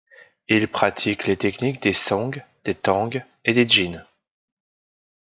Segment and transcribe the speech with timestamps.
[0.47, 4.03] Il pratique les techniques des Song, des Tang et des Jin.